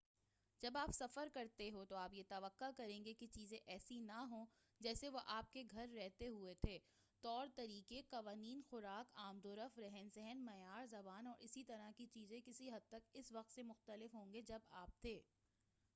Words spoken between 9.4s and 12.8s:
و رفت رہن سہن معیار زبان اور اسی طرح کی چیزیں کسی